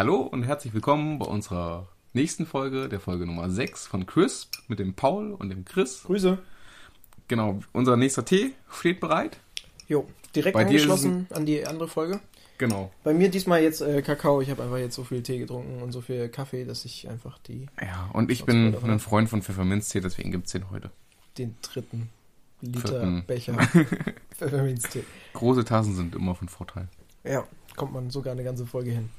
[0.00, 4.78] Hallo und herzlich willkommen bei unserer nächsten Folge, der Folge Nummer 6 von Crisp mit
[4.78, 6.04] dem Paul und dem Chris.
[6.04, 6.38] Grüße.
[7.28, 9.40] Genau, unser nächster Tee steht bereit.
[9.88, 12.20] Jo, direkt Bei angeschlossen an die andere Folge.
[12.56, 12.90] Genau.
[13.04, 14.40] Bei mir diesmal jetzt äh, Kakao.
[14.40, 17.36] Ich habe einfach jetzt so viel Tee getrunken und so viel Kaffee, dass ich einfach
[17.40, 20.90] die Ja, und ich bin ein Freund von Pfefferminztee, deswegen gibt's den heute.
[21.36, 22.08] den dritten
[22.62, 23.24] Liter Vierten.
[23.26, 23.52] Becher
[24.34, 25.04] Pfefferminztee.
[25.34, 26.88] Große Tassen sind immer von Vorteil.
[27.24, 27.44] Ja,
[27.76, 29.10] kommt man sogar eine ganze Folge hin.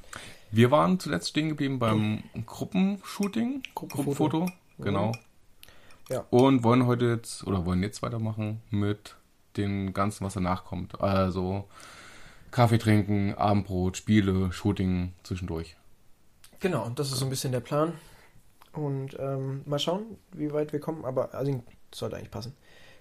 [0.52, 4.40] Wir waren zuletzt stehen geblieben beim Gruppenshooting, Gruppenfoto.
[4.40, 5.12] Gruppenfoto, genau.
[6.10, 6.26] Ja.
[6.30, 9.16] Und wollen heute jetzt, oder wollen jetzt weitermachen mit
[9.56, 11.00] dem Ganzen, was danach kommt.
[11.00, 11.68] Also
[12.52, 15.78] Kaffee trinken, Abendbrot, Spiele, Shooting zwischendurch.
[16.60, 17.94] Genau, das ist so ein bisschen der Plan.
[18.74, 21.06] Und ähm, mal schauen, wie weit wir kommen.
[21.06, 22.56] Aber also, das sollte eigentlich passen.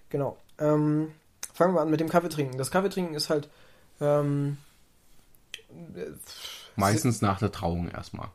[0.09, 0.39] Genau.
[0.59, 1.12] Ähm,
[1.53, 2.59] fangen wir an mit dem Kaffeetrinken.
[2.59, 3.48] Das Kaffeetrinken ist halt.
[4.01, 4.70] Ähm, äh,
[6.77, 8.28] Meistens nach der Trauung erstmal.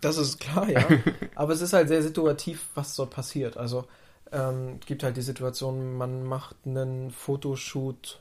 [0.00, 0.84] Das ist klar, ja.
[1.34, 3.56] Aber es ist halt sehr situativ, was dort passiert.
[3.56, 3.86] Also
[4.32, 8.20] ähm, es gibt halt die Situation, man macht einen Fotoshoot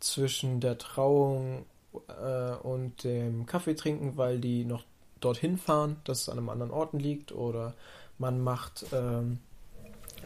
[0.00, 1.64] zwischen der Trauung
[2.08, 4.84] äh, und dem Kaffeetrinken, weil die noch
[5.20, 7.32] dorthin fahren, dass es an einem anderen Orten liegt.
[7.32, 7.74] Oder
[8.18, 9.38] man macht, ähm,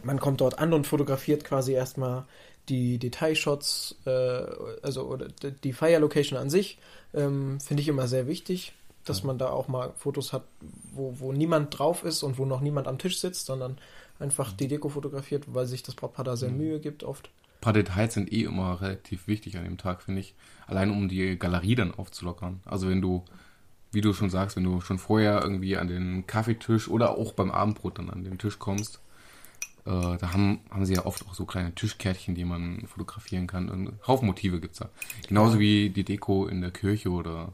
[0.03, 2.25] man kommt dort an und fotografiert quasi erstmal
[2.69, 4.09] die Detailshots, äh,
[4.81, 5.27] also oder
[5.63, 6.77] die Fire Location an sich,
[7.13, 8.73] ähm, finde ich immer sehr wichtig,
[9.05, 9.27] dass Ja.
[9.27, 10.43] man da auch mal Fotos hat,
[10.93, 13.77] wo, wo niemand drauf ist und wo noch niemand am Tisch sitzt, sondern
[14.19, 16.57] einfach die Deko fotografiert, weil sich das Brautpaar da sehr Mhm.
[16.57, 17.27] Mühe gibt oft.
[17.27, 20.33] Ein paar Details sind eh immer relativ wichtig an dem Tag, finde ich.
[20.67, 22.61] Allein um die Galerie dann aufzulockern.
[22.65, 23.23] Also wenn du,
[23.91, 27.51] wie du schon sagst, wenn du schon vorher irgendwie an den Kaffeetisch oder auch beim
[27.51, 28.99] Abendbrot dann an den Tisch kommst,
[29.85, 33.69] äh, da haben, haben sie ja oft auch so kleine Tischkärtchen, die man fotografieren kann.
[33.69, 34.89] Und Motive gibt's da.
[35.27, 37.53] Genauso wie die Deko in der Kirche oder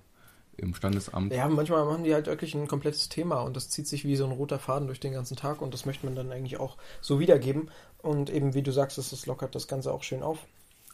[0.57, 1.33] im Standesamt.
[1.33, 4.25] Ja, manchmal machen die halt wirklich ein komplettes Thema und das zieht sich wie so
[4.25, 7.19] ein roter Faden durch den ganzen Tag und das möchte man dann eigentlich auch so
[7.19, 7.71] wiedergeben.
[8.01, 10.39] Und eben, wie du sagst, das lockert das Ganze auch schön auf.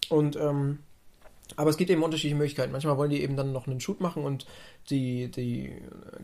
[0.10, 0.80] Und ähm,
[1.56, 2.72] aber es gibt eben unterschiedliche Möglichkeiten.
[2.72, 4.46] Manchmal wollen die eben dann noch einen Shoot machen und
[4.90, 5.72] die, die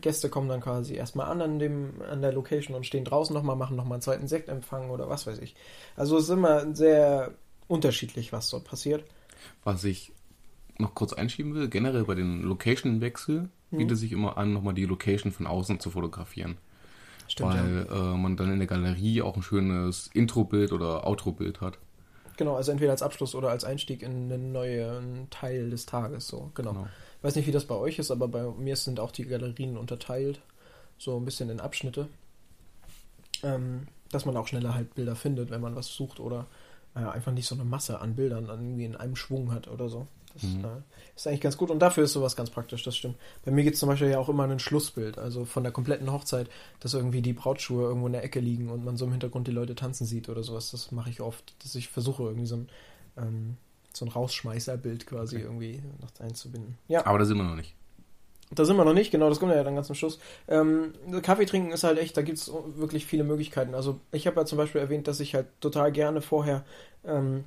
[0.00, 3.56] Gäste kommen dann quasi erstmal an an, dem, an der Location und stehen draußen nochmal,
[3.56, 5.54] machen nochmal einen zweiten Sektempfang oder was weiß ich.
[5.96, 7.32] Also es ist immer sehr
[7.68, 9.04] unterschiedlich, was dort passiert.
[9.64, 10.12] Was ich
[10.78, 13.78] noch kurz einschieben will, generell bei den Location-Wechsel Mhm.
[13.78, 16.58] bietet sich immer an, nochmal die Location von außen zu fotografieren.
[17.26, 17.62] Stimmt, ja.
[17.62, 21.78] weil äh, man dann in der Galerie auch ein schönes Intro-Bild oder Outro-Bild hat.
[22.36, 26.26] Genau, also entweder als Abschluss oder als Einstieg in einen neuen Teil des Tages.
[26.26, 26.86] So, genau.
[27.22, 30.40] Weiß nicht, wie das bei euch ist, aber bei mir sind auch die Galerien unterteilt.
[30.98, 32.08] So ein bisschen in Abschnitte.
[33.42, 36.46] Ähm, dass man auch schneller halt Bilder findet, wenn man was sucht oder
[36.94, 40.06] äh, einfach nicht so eine Masse an Bildern irgendwie in einem Schwung hat oder so.
[40.34, 40.64] Das Mhm.
[40.64, 40.68] äh,
[41.16, 43.16] ist eigentlich ganz gut und dafür ist sowas ganz praktisch, das stimmt.
[43.44, 46.10] Bei mir gibt es zum Beispiel ja auch immer ein Schlussbild, also von der kompletten
[46.12, 46.48] Hochzeit,
[46.80, 49.52] dass irgendwie die Brautschuhe irgendwo in der Ecke liegen und man so im Hintergrund die
[49.52, 50.70] Leute tanzen sieht oder sowas.
[50.70, 52.68] Das mache ich oft, dass ich versuche irgendwie so ein,
[53.18, 53.56] ähm,
[53.92, 55.44] so ein Rausschmeißerbild quasi Okay.
[55.44, 56.78] irgendwie noch einzubinden.
[56.88, 57.04] Ja.
[57.06, 57.74] Aber da sind wir noch nicht.
[58.54, 60.18] Da sind wir noch nicht, genau, das kommt ja dann ganz zum Schluss.
[60.46, 63.74] Ähm, Kaffee trinken ist halt echt, da gibt es wirklich viele Möglichkeiten.
[63.74, 66.62] Also ich habe ja zum Beispiel erwähnt, dass ich halt total gerne vorher
[67.04, 67.44] ähm,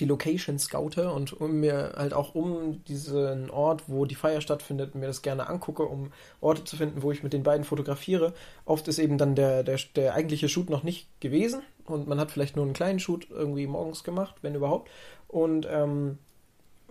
[0.00, 4.94] die Location scoute und um mir halt auch um diesen Ort, wo die Feier stattfindet,
[4.94, 8.32] mir das gerne angucke, um Orte zu finden, wo ich mit den beiden fotografiere.
[8.64, 12.30] Oft ist eben dann der, der, der eigentliche Shoot noch nicht gewesen und man hat
[12.30, 14.90] vielleicht nur einen kleinen Shoot irgendwie morgens gemacht, wenn überhaupt.
[15.28, 16.18] Und ähm,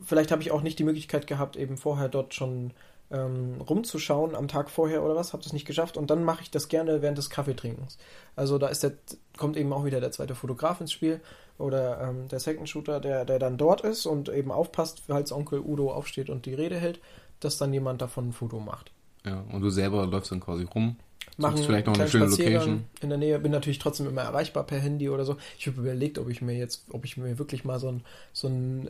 [0.03, 2.71] vielleicht habe ich auch nicht die Möglichkeit gehabt, eben vorher dort schon
[3.11, 6.51] ähm, rumzuschauen am Tag vorher oder was, habe das nicht geschafft und dann mache ich
[6.51, 7.97] das gerne während des Kaffeetrinkens.
[8.35, 8.93] Also da ist der,
[9.37, 11.21] kommt eben auch wieder der zweite Fotograf ins Spiel
[11.57, 15.59] oder ähm, der Second Shooter, der, der dann dort ist und eben aufpasst, falls Onkel
[15.59, 16.99] Udo aufsteht und die Rede hält,
[17.39, 18.91] dass dann jemand davon ein Foto macht.
[19.25, 20.97] Ja, und du selber läufst dann quasi rum.
[21.37, 22.85] Machen vielleicht noch eine schöne Location.
[23.01, 25.37] in der Nähe, bin natürlich trotzdem immer erreichbar per Handy oder so.
[25.57, 28.03] Ich habe überlegt, ob ich mir jetzt, ob ich mir wirklich mal so ein,
[28.33, 28.89] so ein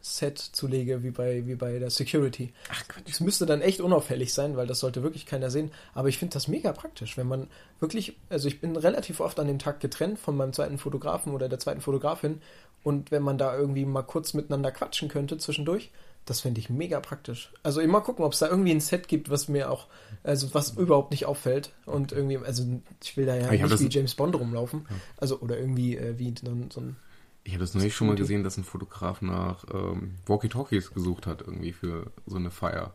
[0.00, 2.52] In-Ear-Set zulege, wie bei, wie bei der Security.
[2.70, 3.04] Ach Quatsch.
[3.08, 5.70] Es müsste dann echt unauffällig sein, weil das sollte wirklich keiner sehen.
[5.94, 7.48] Aber ich finde das mega praktisch, wenn man
[7.78, 11.48] wirklich, also ich bin relativ oft an dem Tag getrennt von meinem zweiten Fotografen oder
[11.48, 12.40] der zweiten Fotografin.
[12.82, 15.90] Und wenn man da irgendwie mal kurz miteinander quatschen könnte zwischendurch,
[16.26, 17.52] das finde ich mega praktisch.
[17.62, 19.86] Also immer gucken, ob es da irgendwie ein Set gibt, was mir auch,
[20.22, 21.72] also was überhaupt nicht auffällt.
[21.86, 22.64] Und irgendwie, also
[23.02, 24.86] ich will da ja ich nicht wie James Bond rumlaufen.
[24.88, 24.96] Ja.
[25.16, 26.96] Also, oder irgendwie äh, wie so ein
[27.44, 31.40] Ich habe das neulich schon mal gesehen, dass ein Fotograf nach ähm, Walkie-Talkies gesucht hat,
[31.40, 32.92] irgendwie für so eine Feier.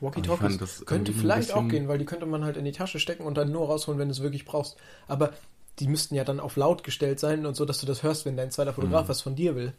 [0.00, 3.36] Walkie-Talkies könnte vielleicht auch gehen, weil die könnte man halt in die Tasche stecken und
[3.36, 4.76] dann nur rausholen, wenn du es wirklich brauchst.
[5.08, 5.32] Aber
[5.78, 8.36] die müssten ja dann auf laut gestellt sein und so, dass du das hörst, wenn
[8.36, 9.08] dein zweiter Fotograf Mhm.
[9.08, 9.72] was von dir will.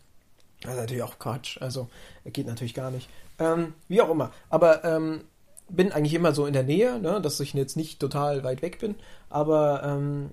[0.62, 1.62] Das ist natürlich auch Quatsch.
[1.62, 1.90] Also
[2.26, 3.10] geht natürlich gar nicht.
[3.40, 4.32] Ähm, wie auch immer.
[4.50, 5.22] Aber ähm,
[5.70, 8.80] bin eigentlich immer so in der Nähe, ne, dass ich jetzt nicht total weit weg
[8.80, 8.96] bin,
[9.30, 10.32] aber ähm,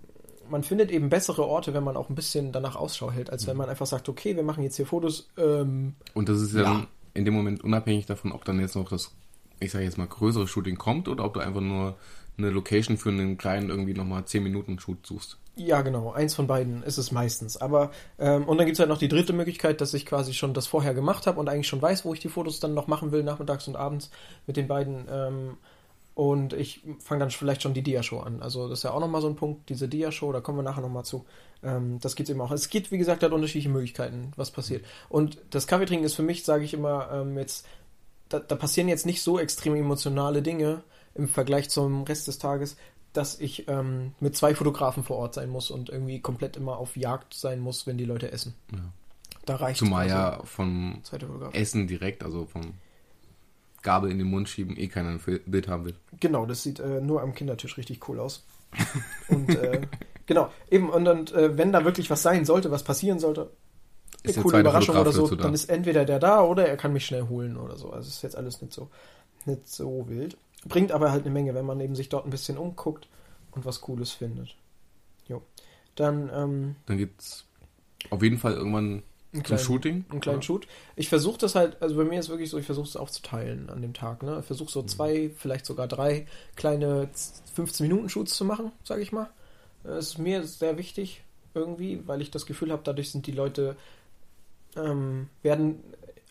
[0.50, 3.56] man findet eben bessere Orte, wenn man auch ein bisschen danach Ausschau hält, als wenn
[3.56, 5.28] man einfach sagt, okay, wir machen jetzt hier Fotos.
[5.38, 8.88] Ähm, Und das ist ja, dann in dem Moment unabhängig davon, ob dann jetzt noch
[8.88, 9.12] das,
[9.58, 11.96] ich sage jetzt mal, größere Shooting kommt oder ob du einfach nur
[12.38, 15.38] eine Location für einen kleinen irgendwie nochmal 10 Minuten Shoot suchst.
[15.56, 16.12] Ja, genau.
[16.12, 17.56] Eins von beiden ist es meistens.
[17.56, 20.54] Aber, ähm, und dann gibt es halt noch die dritte Möglichkeit, dass ich quasi schon
[20.54, 23.12] das vorher gemacht habe und eigentlich schon weiß, wo ich die Fotos dann noch machen
[23.12, 24.10] will, nachmittags und abends
[24.46, 25.06] mit den beiden.
[25.10, 25.56] Ähm,
[26.14, 28.42] und ich fange dann vielleicht schon die Dia-Show an.
[28.42, 30.82] Also das ist ja auch nochmal so ein Punkt, diese Dia-Show, da kommen wir nachher
[30.82, 31.24] nochmal zu.
[31.62, 32.50] Ähm, das gibt es eben auch.
[32.50, 34.84] Es gibt, wie gesagt, halt unterschiedliche Möglichkeiten, was passiert.
[35.08, 37.66] Und das Kaffeetrinken ist für mich, sage ich immer, ähm, jetzt,
[38.28, 40.82] da, da passieren jetzt nicht so extrem emotionale Dinge
[41.14, 42.76] im Vergleich zum Rest des Tages,
[43.12, 46.96] dass ich ähm, mit zwei Fotografen vor Ort sein muss und irgendwie komplett immer auf
[46.96, 48.54] Jagd sein muss, wenn die Leute essen.
[48.72, 48.78] Ja.
[49.46, 51.00] Da reicht Zumal ja vom.
[51.52, 52.74] Essen direkt, also vom
[53.82, 55.94] Gabel in den Mund schieben, eh keiner ein Bild haben will.
[56.18, 58.46] Genau, das sieht äh, nur am Kindertisch richtig cool aus.
[59.28, 59.80] und äh,
[60.26, 63.50] genau, eben, und dann, äh, wenn da wirklich was sein sollte, was passieren sollte,
[64.22, 66.92] Ist eine der coole Überraschung oder so, dann ist entweder der da oder er kann
[66.92, 67.90] mich schnell holen oder so.
[67.90, 68.90] Also ist jetzt alles nicht so,
[69.46, 70.36] nicht so wild.
[70.66, 73.08] Bringt aber halt eine Menge, wenn man eben sich dort ein bisschen umguckt
[73.52, 74.56] und was Cooles findet.
[75.26, 75.42] Jo.
[75.94, 77.46] Dann ähm, Dann gibt's
[78.10, 80.04] auf jeden Fall irgendwann zum kleinen, Shooting.
[80.10, 80.42] einen kleinen Ja.
[80.42, 80.66] Shoot.
[80.96, 83.80] Ich versuche das halt, also bei mir ist wirklich so, ich versuche es aufzuteilen an
[83.82, 84.22] dem Tag.
[84.22, 84.38] Ne?
[84.40, 84.72] Ich versuche Mhm.
[84.72, 87.08] so zwei, vielleicht sogar drei kleine
[87.56, 89.30] 15-Minuten-Shoots zu machen, sage ich mal.
[89.84, 91.22] Das ist mir sehr wichtig
[91.54, 93.76] irgendwie, weil ich das Gefühl habe, dadurch sind die Leute
[94.76, 95.82] ähm, werden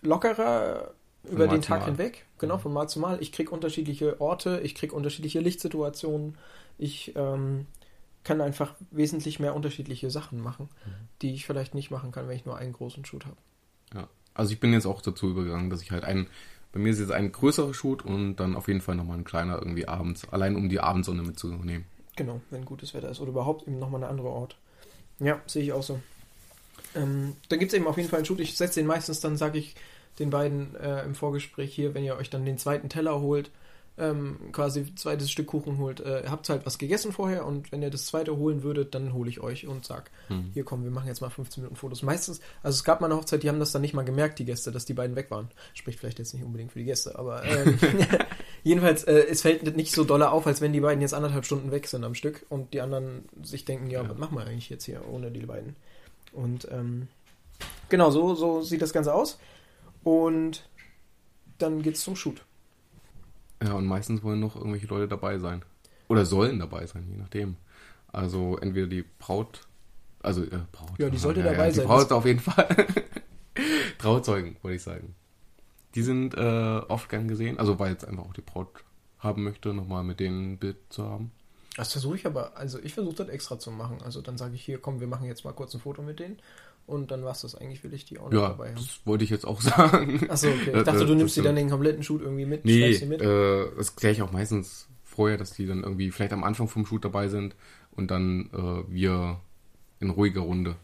[0.02, 0.92] lockerer
[1.24, 2.62] Von über den Tag hinweg, genau, Mhm.
[2.62, 3.18] von Mal zu Mal.
[3.22, 6.38] Ich kriege unterschiedliche Orte, ich kriege unterschiedliche Lichtsituationen,
[6.78, 7.66] ich ähm,
[8.24, 10.90] kann einfach wesentlich mehr unterschiedliche Sachen machen, Mhm.
[11.22, 13.38] die ich vielleicht nicht machen kann, wenn ich nur einen großen Shoot habe.
[13.94, 14.08] Ja.
[14.34, 16.28] Also ich bin jetzt auch dazu übergegangen, dass ich halt ein,
[16.72, 19.58] bei mir ist jetzt ein größerer Shoot und dann auf jeden Fall nochmal ein kleiner
[19.58, 21.86] irgendwie abends, allein um die Abendsonne mitzunehmen.
[22.16, 23.20] Genau, wenn gutes Wetter ist.
[23.22, 24.58] Oder überhaupt eben nochmal eine andere Ort.
[25.20, 26.00] Ja, sehe ich auch so.
[26.96, 28.40] Ähm, dann gibt es eben auf jeden Fall einen Shoot.
[28.40, 29.76] Ich setze den meistens, dann sage ich
[30.20, 33.52] den beiden äh, im Vorgespräch hier, wenn ihr euch dann den zweiten Teller holt,
[34.00, 37.90] ähm, quasi zweites Stück Kuchen holt, äh, habt halt was gegessen vorher und wenn ihr
[37.90, 40.50] das zweite holen würdet, dann hole ich euch und sag, Hm.
[40.54, 42.02] hier komm, wir machen jetzt mal 15 Minuten Fotos.
[42.04, 44.46] Meistens, also es gab mal eine Hochzeit, die haben das dann nicht mal gemerkt, die
[44.46, 45.50] Gäste, dass die beiden weg waren.
[45.74, 47.78] Spricht vielleicht jetzt nicht unbedingt für die Gäste, aber ähm,
[48.64, 51.72] jedenfalls, äh, es fällt nicht so dolle auf, als wenn die beiden jetzt anderthalb Stunden
[51.72, 54.10] weg sind am Stück und die anderen sich denken, ja, Ja.
[54.10, 55.76] was machen wir eigentlich jetzt hier ohne die beiden?
[56.32, 57.08] Und ähm,
[57.90, 59.40] genau, so, so sieht das Ganze aus.
[60.04, 60.64] Und
[61.58, 62.42] dann geht's zum Shoot.
[63.62, 65.64] Ja, und meistens wollen noch irgendwelche Leute dabei sein.
[66.08, 67.58] Oder sollen dabei sein, je nachdem.
[68.12, 69.62] Also entweder die Braut,
[70.22, 70.98] also äh, Braut.
[70.98, 71.84] Ja, die sollte ja, dabei ja, sein.
[71.84, 72.88] Die Braut auf jeden Fall.
[73.98, 75.16] Trauzeugen, wollte ich sagen.
[75.96, 78.70] Die sind äh, oft gern gesehen, also weil jetzt einfach auch die Braut
[79.20, 81.32] haben möchte, nochmal mit denen ein Bild zu haben.
[81.76, 84.02] Das versuche ich aber, also ich versuche das extra zu machen.
[84.04, 86.40] Also dann sage ich hier, komm, wir machen jetzt mal kurz ein Foto mit denen.
[86.90, 88.76] Und dann war es das eigentlich, will ich die auch noch Ja, dabei haben.
[88.76, 90.28] das wollte ich jetzt auch sagen.
[90.30, 90.72] Achso, okay.
[90.78, 93.22] Ich dachte, du das- nimmst dir dann den kompletten Shoot irgendwie mit, Nee, mit.
[93.22, 96.86] äh, das kläre ich auch meistens vorher, dass die dann irgendwie vielleicht am Anfang vom
[96.86, 97.56] Shoot dabei sind
[97.92, 99.40] und dann äh, wir
[100.00, 100.76] in ruhiger Runde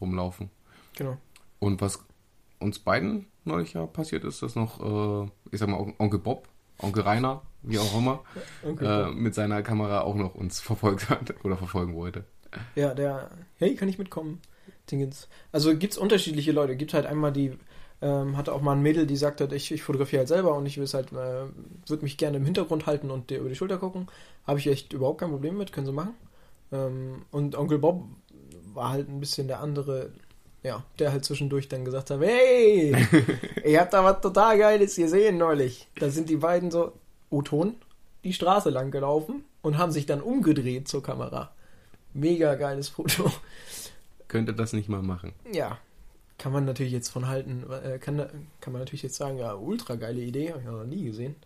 [0.00, 0.50] rumlaufen.
[0.96, 1.16] Genau.
[1.58, 2.04] Und was
[2.60, 4.80] uns beiden neulich ja passiert ist, dass noch,
[5.24, 6.48] äh, ich sag mal, On- Onkel Bob,
[6.78, 8.22] Onkel Rainer, wie auch immer,
[8.62, 8.84] Okay.
[9.08, 12.24] äh, mit seiner Kamera auch noch uns verfolgt hat oder verfolgen wollte.
[12.76, 14.40] Ja, der, hey, kann ich mitkommen?
[14.90, 15.28] Dingens.
[15.52, 16.76] Also gibt's unterschiedliche Leute.
[16.76, 17.52] Gibt halt einmal die,
[18.02, 20.66] ähm, hatte auch mal ein Mädel, die sagt hat, ich, ich fotografiere halt selber und
[20.66, 21.46] ich will es halt, äh,
[21.86, 24.08] würde mich gerne im Hintergrund halten und dir über die Schulter gucken.
[24.46, 26.14] Habe ich echt überhaupt kein Problem mit, können sie machen.
[26.72, 28.04] Ähm, und Onkel Bob
[28.74, 30.10] war halt ein bisschen der andere,
[30.62, 32.94] ja, der halt zwischendurch dann gesagt hat, hey,
[33.64, 35.88] ich hab da was total Geiles gesehen neulich.
[35.98, 36.92] Da sind die beiden so,
[37.30, 37.76] O-Ton,
[38.22, 41.52] die Straße lang gelaufen und haben sich dann umgedreht zur Kamera.
[42.12, 43.30] Mega geiles Foto.
[44.28, 45.32] Könnte das nicht mal machen.
[45.52, 45.78] Ja,
[46.38, 47.64] kann man natürlich jetzt von halten.
[47.70, 48.18] Äh, kann,
[48.60, 51.36] kann man natürlich jetzt sagen, ja, ultra geile Idee, habe ich noch nie gesehen.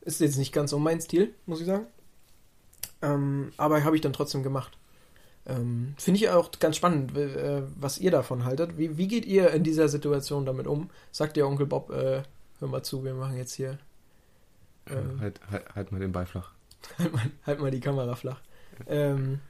[0.00, 1.86] Ist jetzt nicht ganz so mein Stil, muss ich sagen.
[3.02, 4.76] Ähm, aber habe ich dann trotzdem gemacht.
[5.46, 8.76] Ähm, Finde ich auch ganz spannend, äh, was ihr davon haltet.
[8.76, 10.90] Wie, wie geht ihr in dieser Situation damit um?
[11.10, 12.22] Sagt ihr Onkel Bob, äh,
[12.58, 13.78] hör mal zu, wir machen jetzt hier.
[14.88, 16.52] Ähm, Halt, halt, halt mal den Ball flach.
[16.98, 18.40] halt, mal, halt mal die Kamera flach.
[18.86, 19.40] Ähm,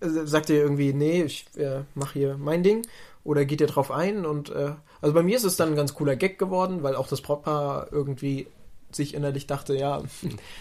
[0.00, 2.86] sagt ihr irgendwie, nee, ich äh, mache hier mein Ding?
[3.24, 4.26] Oder geht ihr drauf ein?
[4.26, 7.08] Und äh, also bei mir ist es dann ein ganz cooler Gag geworden, weil auch
[7.08, 8.46] das Brautpaar irgendwie
[8.92, 10.02] sich innerlich dachte, ja,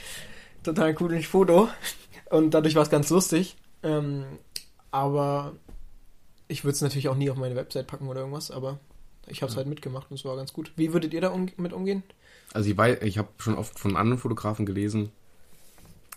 [0.63, 1.67] total cooles Foto.
[2.29, 3.55] Und dadurch war es ganz lustig.
[3.83, 4.23] Ähm,
[4.91, 5.53] aber
[6.47, 8.79] ich würde es natürlich auch nie auf meine Website packen oder irgendwas, aber
[9.27, 9.59] Ich habe es Ja.
[9.59, 10.73] halt mitgemacht und es war ganz gut.
[10.75, 12.03] Wie würdet ihr da um, mit umgehen?
[12.53, 15.11] Also ich ich habe schon oft von anderen Fotografen gelesen,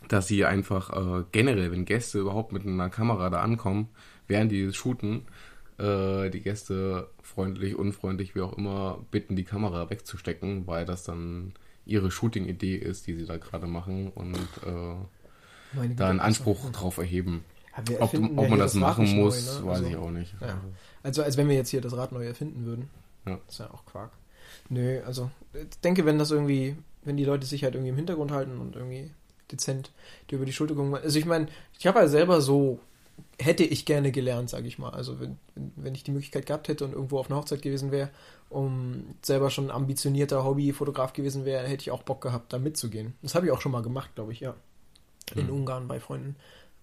[0.08, 3.88] dass sie einfach äh, generell, wenn Gäste überhaupt mit einer Kamera da ankommen,
[4.26, 5.26] während die shooten,
[5.78, 11.52] äh, die Gäste freundlich, unfreundlich, wie auch immer, bitten, die Kamera wegzustecken, weil das dann
[11.84, 17.44] ihre Shooting-Idee ist, die sie da gerade machen und äh, da einen Anspruch drauf erheben.
[17.76, 19.66] Ja, Ob, erfinden ob man das Rad machen nicht neu, muss, ne?
[19.66, 20.34] weiß also, ich auch nicht.
[20.40, 20.60] Ja.
[21.02, 22.88] Also als wenn wir jetzt hier das Rad neu erfinden würden.
[23.26, 23.38] Ja.
[23.46, 24.12] Das ist ja auch Quark.
[24.70, 28.30] Nö, also ich denke, wenn das irgendwie, wenn die Leute sich halt irgendwie im Hintergrund
[28.30, 29.10] halten und irgendwie
[29.52, 29.92] dezent
[30.30, 30.94] die über die Schulter gucken.
[30.94, 31.48] Also ich meine,
[31.78, 32.80] ich habe halt selber so,
[33.38, 34.90] hätte ich gerne gelernt, sage ich mal.
[34.90, 37.90] Also wenn, wenn, wenn ich die Möglichkeit gehabt hätte und irgendwo auf einer Hochzeit gewesen
[37.90, 38.10] wäre,
[38.48, 43.14] um selber schon ambitionierter Hobbyfotograf gewesen wäre, hätte ich auch Bock gehabt, da mitzugehen.
[43.22, 44.54] Das habe ich auch schon mal gemacht, glaube ich, ja.
[45.34, 45.54] In Hm.
[45.54, 46.36] Ungarn bei Freunden,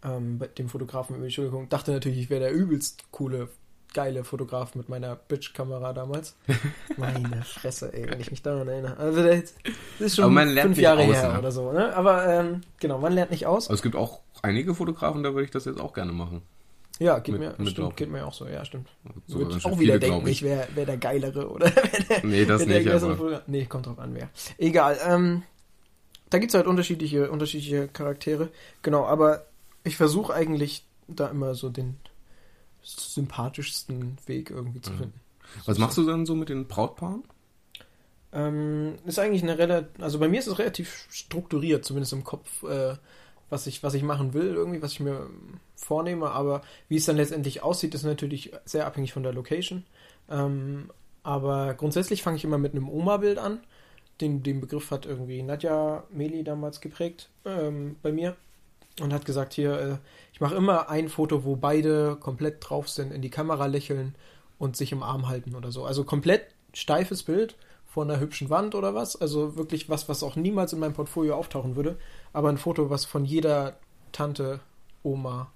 [0.04, 1.70] ähm, bei dem Fotografen über die Schulter gucken.
[1.70, 3.48] Dachte natürlich, ich wäre der übelst coole,
[3.94, 6.36] geile Fotograf mit meiner Bitch-Kamera damals.
[6.98, 8.98] Meine Fresse, ey, wenn ich mich daran erinnere.
[8.98, 9.54] Also das
[10.00, 11.40] ist schon Aber fünf nicht Jahre aus, her ne?
[11.40, 11.96] oder so, ne?
[11.96, 13.66] Aber ähm, genau, man lernt nicht aus.
[13.68, 16.42] Also es gibt auch einige Fotografen, da würde ich das jetzt auch gerne machen.
[17.00, 18.88] Ja, geht Mit- mir, mit stimmt, geht mir auch so, ja, stimmt.
[19.28, 22.00] So Würde ich auch wieder viele, denken, glaub ich wäre wär der Geilere oder wer
[22.20, 24.30] der, Nee, das der nicht, aber Fotograf- Nee, kommt drauf an, wer.
[24.60, 25.42] Egal, ähm,
[26.30, 28.50] da gibt es halt unterschiedliche, unterschiedliche Charaktere.
[28.84, 29.46] Genau, aber
[29.84, 31.98] ich versuche eigentlich da immer so den
[32.84, 34.98] sympathischsten Weg irgendwie zu Mhm.
[34.98, 35.20] finden.
[35.66, 37.24] was machst du dann so mit den Brautpaaren?
[38.32, 42.64] Ähm, ist eigentlich eine relativ, also bei mir ist es relativ strukturiert, zumindest im Kopf,
[42.64, 42.96] äh,
[43.50, 45.30] was ich, was ich machen will, irgendwie, was ich mir
[45.76, 49.84] vornehme, aber wie es dann letztendlich aussieht, ist natürlich sehr abhängig von der Location.
[50.30, 50.90] Ähm,
[51.22, 53.60] aber grundsätzlich fange ich immer mit einem Oma-Bild an.
[54.22, 58.36] Den, den Begriff hat irgendwie Nadja Meli damals geprägt ähm, bei mir
[59.00, 59.98] und hat gesagt, hier, äh,
[60.34, 64.16] ich mache immer ein Foto, wo beide komplett drauf sind, in die Kamera lächeln
[64.60, 65.86] und sich im Arm halten oder so.
[65.86, 69.20] Also komplett steifes Bild von einer hübschen Wand oder was.
[69.20, 71.98] Also wirklich was, was auch niemals in meinem Portfolio auftauchen würde.
[72.34, 73.78] Aber ein Foto, was von jeder
[74.12, 74.60] Tante,
[75.04, 75.52] Oma,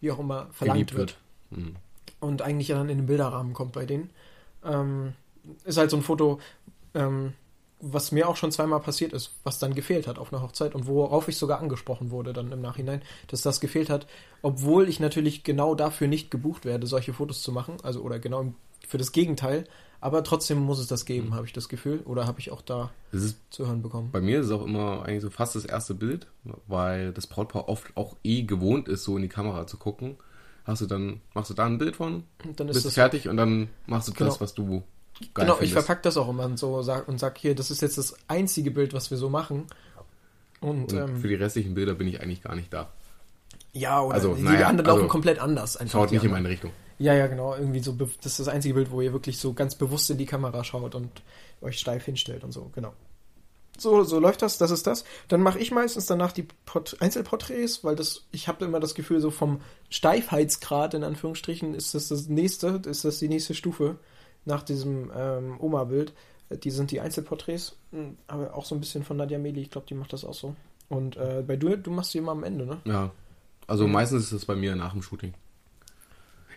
[0.00, 1.18] wie auch immer verlangt wird.
[1.50, 1.62] wird.
[1.62, 1.76] Mhm.
[2.20, 4.10] Und eigentlich dann in den Bilderrahmen kommt bei denen.
[4.64, 5.14] Ähm,
[5.64, 6.40] ist halt so ein Foto,
[6.94, 7.32] ähm,
[7.80, 10.86] was mir auch schon zweimal passiert ist, was dann gefehlt hat auf einer Hochzeit und
[10.86, 14.06] worauf ich sogar angesprochen wurde dann im Nachhinein, dass das gefehlt hat,
[14.42, 18.54] obwohl ich natürlich genau dafür nicht gebucht werde, solche Fotos zu machen, also oder genau
[18.86, 19.66] für das Gegenteil,
[20.00, 21.34] aber trotzdem muss es das geben, Mhm.
[21.34, 24.10] habe ich das Gefühl, oder habe ich auch da Das ist, zu hören bekommen.
[24.12, 26.26] bei mir ist es auch immer eigentlich so fast das erste Bild,
[26.68, 30.16] weil das Brautpaar oft auch eh gewohnt ist, so in die Kamera zu gucken.
[30.64, 33.28] Hast du dann, machst du da ein Bild von, Und dann ist bist das fertig
[33.28, 34.40] und dann machst du das, Genau.
[34.40, 34.82] was du
[35.20, 35.72] geil Genau, ich findest.
[35.86, 38.70] verpacke das auch immer und so sag, und sag hier, das ist jetzt das einzige
[38.70, 39.66] Bild, was wir so machen.
[40.60, 42.88] Und, Und ähm, für die restlichen Bilder bin ich eigentlich gar nicht da.
[43.72, 45.76] ja, oder also, die naja, anderen laufen also, komplett anders.
[45.76, 46.42] Einfach Schaut nicht in anderen.
[46.42, 46.72] meine Richtung.
[46.98, 47.54] Ja, ja, genau.
[47.54, 50.24] Irgendwie so, das ist das einzige Bild, wo ihr wirklich so ganz bewusst in die
[50.24, 51.10] Kamera schaut und
[51.60, 52.94] euch steif hinstellt und so, genau.
[53.78, 55.04] So, so läuft das, das ist das.
[55.28, 59.20] Dann mache ich meistens danach die Port Einzelporträts, weil das, ich habe immer das Gefühl,
[59.20, 63.98] so vom Steifheitsgrad in Anführungsstrichen ist das das nächste, ist das die nächste Stufe
[64.46, 66.14] nach diesem ähm, Oma-Bild.
[66.62, 69.86] Die sind die Einzelporträts, Hm, aber auch so ein bisschen von Nadja Meli, ich glaube,
[69.88, 70.54] die macht das auch so.
[70.88, 72.78] Und äh, bei du, du machst die immer am Ende, ne?
[72.84, 73.10] Ja.
[73.66, 73.92] Also Mhm.
[73.92, 75.34] meistens ist das bei mir nach dem Shooting.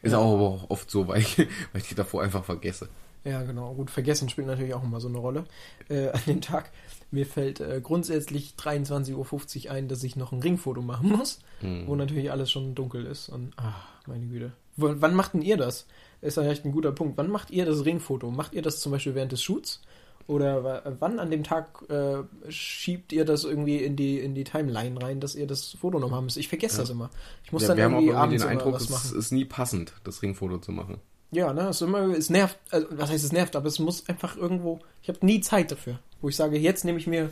[0.02, 0.20] Ist Ja.
[0.20, 1.38] auch aber auch oft so, weil ich,
[1.74, 2.88] weil ich die davor einfach vergesse.
[3.26, 3.74] Ja, genau.
[3.74, 5.44] Gut, vergessen spielt natürlich auch immer so eine Rolle.
[5.90, 6.72] Äh, an dem Tag,
[7.12, 11.88] mir fällt äh, grundsätzlich 23.50 Uhr ein, dass ich noch ein Ringfoto machen muss, Mhm.
[11.88, 13.28] wo natürlich alles schon dunkel ist.
[13.28, 14.54] Und, ach, meine Güte.
[14.82, 15.86] Wann macht denn ihr das?
[16.22, 17.18] Ist ja echt ein guter Punkt.
[17.18, 18.30] Wann macht ihr das Ringfoto?
[18.32, 19.82] Macht ihr das zum Beispiel während des Shoots?
[20.28, 22.18] Oder wa- wann an dem Tag äh,
[22.52, 26.12] schiebt ihr das irgendwie in die, in die Timeline rein, dass ihr das Foto noch
[26.12, 26.38] haben müsst?
[26.38, 26.82] Ich vergesse Ja.
[26.82, 27.10] das immer.
[27.44, 29.18] Ich muss Ja, dann wir haben auch irgendwie irgendwie abends den Eindruck, was es machen.
[29.18, 30.98] ist nie passend, das Ringfoto zu machen.
[31.32, 34.08] Ja, ne, es, ist immer, es nervt, also, was heißt es nervt, aber es muss
[34.10, 37.30] einfach irgendwo, ich habe nie Zeit dafür, wo ich sage, jetzt nehme ich mir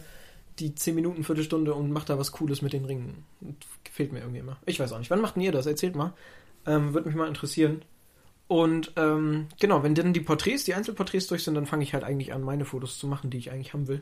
[0.60, 3.26] die 10 Minuten, Viertelstunde und mache da was Cooles mit den Ringen.
[3.84, 4.58] Gefällt mir irgendwie immer.
[4.66, 5.66] Ich weiß auch nicht, wann macht denn ihr das?
[5.68, 6.14] Erzählt mal.
[6.68, 7.82] Ähm, Würde mich mal interessieren.
[8.48, 12.04] Und ähm, genau, wenn dann die Porträts, die Einzelporträts durch sind, dann fange ich halt
[12.04, 14.02] eigentlich an, meine Fotos zu machen, die ich eigentlich haben will.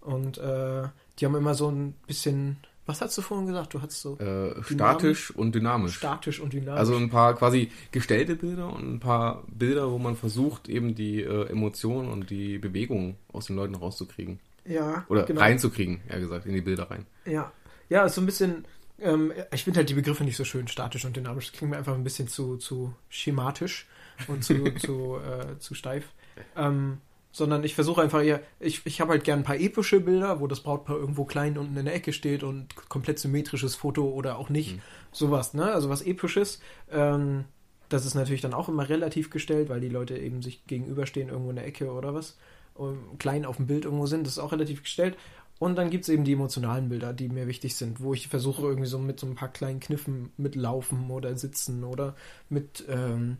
[0.00, 2.56] Und äh, die haben immer so ein bisschen,
[2.86, 3.72] was hast du vorhin gesagt?
[3.72, 5.94] Du hattest so Äh, statisch und dynamisch.
[5.96, 6.78] statisch und dynamisch.
[6.80, 11.22] Also ein paar quasi gestellte Bilder und ein paar Bilder, wo man versucht, eben die
[11.22, 14.40] äh, Emotionen und die Bewegung aus den Leuten rauszukriegen.
[14.66, 15.40] ja, Oder genau.
[15.40, 17.06] reinzukriegen, eher gesagt, in die Bilder rein.
[17.26, 17.52] Ja,
[17.88, 18.64] ja, ist so ein bisschen.
[19.00, 21.46] Ähm, ich finde halt die Begriffe nicht so schön, statisch und dynamisch.
[21.46, 23.86] Das klingt mir einfach ein bisschen zu, zu schematisch
[24.28, 26.08] und zu, zu, äh, zu steif.
[26.56, 26.98] Ähm,
[27.34, 30.46] sondern ich versuche einfach eher, ich, ich habe halt gern ein paar epische Bilder, wo
[30.46, 34.50] das Brautpaar irgendwo klein unten in der Ecke steht und komplett symmetrisches Foto oder auch
[34.50, 34.76] nicht.
[34.76, 34.80] Mhm.
[35.10, 35.72] Sowas, ne?
[35.72, 36.60] Also was episches.
[36.92, 37.44] Ähm,
[37.88, 41.50] das ist natürlich dann auch immer relativ gestellt, weil die Leute eben sich gegenüberstehen irgendwo
[41.50, 42.38] in der Ecke oder was.
[42.74, 44.26] Und klein auf dem Bild irgendwo sind.
[44.26, 45.16] Das ist auch relativ gestellt.
[45.64, 48.60] Und dann gibt es eben die emotionalen Bilder, die mir wichtig sind, wo ich versuche
[48.60, 52.14] irgendwie so mit so ein paar kleinen Kniffen mit Laufen oder Sitzen oder
[52.50, 53.38] mit, ähm,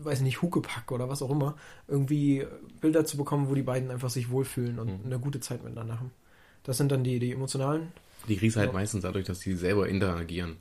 [0.00, 1.54] weiß nicht, Huckepack oder was auch immer,
[1.86, 2.44] irgendwie
[2.80, 5.06] Bilder zu bekommen, wo die beiden einfach sich wohlfühlen und Mhm.
[5.06, 6.10] eine gute Zeit miteinander haben.
[6.64, 7.92] Das sind dann die, die emotionalen.
[8.26, 8.72] Die kriegst halt Ja.
[8.72, 10.56] meistens dadurch, dass die selber interagieren.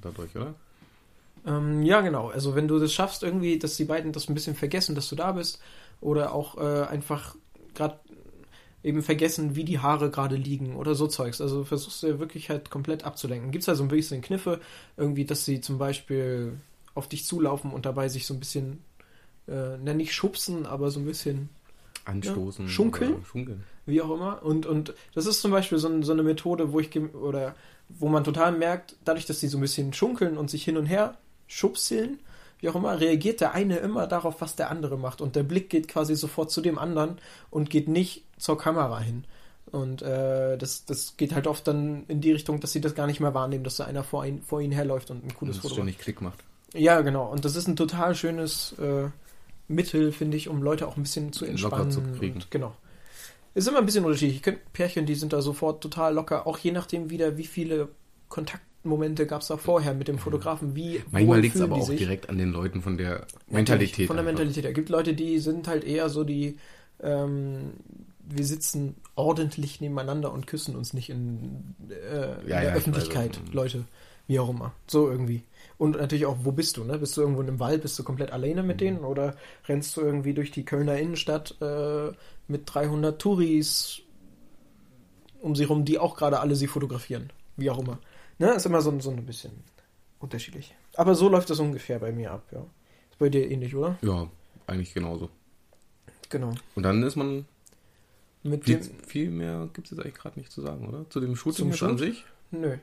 [0.00, 0.54] Dadurch, oder?
[1.44, 2.28] Ähm, ja, genau.
[2.28, 5.16] Also wenn du das schaffst, irgendwie, dass die beiden das ein bisschen vergessen, dass du
[5.16, 5.60] da bist,
[6.00, 7.34] oder auch äh, einfach
[7.74, 7.98] gerade
[8.84, 11.40] eben vergessen, wie die Haare gerade liegen oder so Zeugs.
[11.40, 13.50] Also versuchst du wirklich halt komplett abzulenken.
[13.50, 14.60] Gibt es da so ein bisschen Kniffe,
[14.96, 16.58] irgendwie, dass sie zum Beispiel
[16.94, 18.84] auf dich zulaufen und dabei sich so ein bisschen,
[19.48, 21.48] äh, na nicht schubsen, aber so ein bisschen
[22.04, 22.66] Anstoßen.
[22.66, 22.70] Ja.
[22.70, 23.24] Schunkeln?
[23.24, 23.64] Schunkeln.
[23.86, 24.42] wie auch immer.
[24.42, 27.54] Und, und das ist zum Beispiel so, ein, so eine Methode, wo ich oder
[27.88, 30.86] wo man total merkt, dadurch, dass die so ein bisschen schunkeln und sich hin und
[30.86, 32.18] her schubseln,
[32.64, 35.20] wie auch immer, reagiert der eine immer darauf, was der andere macht.
[35.20, 37.18] Und der Blick geht quasi sofort zu dem anderen
[37.50, 39.24] und geht nicht zur Kamera hin.
[39.70, 43.06] Und äh, das, das geht halt oft dann in die Richtung, dass sie das gar
[43.06, 45.60] nicht mehr wahrnehmen, dass da einer vor, ein, vor ihnen herläuft und ein cooles Und
[45.60, 45.76] Foto macht.
[45.76, 46.38] ständig Klick macht.
[46.72, 47.30] Ja, genau.
[47.30, 49.10] Und das ist ein total schönes äh,
[49.68, 51.90] Mittel, finde ich, um Leute auch ein bisschen zu Locker entspannen.
[51.90, 52.36] zu kriegen.
[52.36, 52.74] Und, genau.
[53.52, 54.56] Ist immer ein bisschen unterschiedlich.
[54.72, 57.90] Pärchen, die sind da sofort total locker, auch je nachdem wieder, wie viele
[58.84, 61.98] Kontaktmomente gab es da vorher mit dem Fotografen, wie Manchmal liegt es aber auch sich.
[61.98, 64.06] direkt an den Leuten von der Mentalität.
[64.06, 64.38] Von der einfach.
[64.38, 64.64] Mentalität.
[64.66, 66.58] Es gibt Leute, die sind halt eher so die,
[67.02, 67.72] ähm,
[68.28, 71.94] wir sitzen ordentlich nebeneinander und küssen uns nicht in, äh,
[72.42, 73.84] in Ja, der ja, ich Öffentlichkeit, ähm, Leute.
[74.26, 74.72] Wie auch immer.
[74.86, 75.42] So irgendwie.
[75.76, 76.98] Und natürlich auch, wo bist du, ne?
[76.98, 78.84] Bist du irgendwo in einem Wald, bist du komplett alleine mit Mhm.
[78.84, 79.34] denen oder
[79.68, 82.10] rennst du irgendwie durch die Kölner Innenstadt äh,
[82.48, 84.00] mit 300 Touris
[85.40, 87.30] um sie rum, die auch gerade alle sie fotografieren.
[87.56, 87.98] Wie auch immer.
[88.38, 88.52] Ne?
[88.54, 89.52] Ist immer so, so ein bisschen
[90.18, 90.74] unterschiedlich.
[90.96, 92.60] Aber so läuft das ungefähr bei mir ab, ja.
[93.10, 93.96] Ist bei dir ähnlich, oder?
[94.02, 94.28] Ja,
[94.66, 95.28] eigentlich genauso.
[96.30, 96.52] Genau.
[96.74, 97.46] Und dann ist man.
[98.42, 98.98] Mit Viel, dem.
[99.06, 101.08] viel mehr gibt es jetzt eigentlich gerade nicht zu sagen, oder?
[101.08, 101.98] Zu dem Shooting Zum jetzt an Shoot?
[102.00, 102.24] sich?
[102.50, 102.76] Nö.